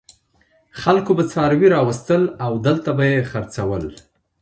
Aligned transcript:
خلکو 0.81 1.11
به 1.17 1.23
څاروي 1.31 1.67
راوستل 1.75 2.23
او 2.45 2.51
دلته 2.65 2.89
به 2.97 3.03
یې 3.11 3.27
خرڅول. 3.31 3.85